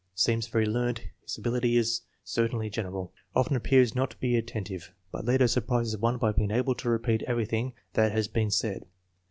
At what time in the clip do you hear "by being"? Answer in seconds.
6.17-6.49